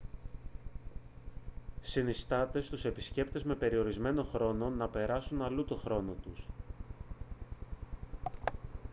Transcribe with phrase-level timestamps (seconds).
[1.81, 6.47] συνιστάται στους επισκέπτες με περιορισμένο χρόνο να περάσουν αλλού τον χρόνο τους